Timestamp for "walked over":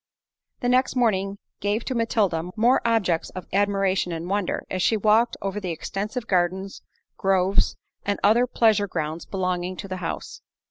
4.97-5.59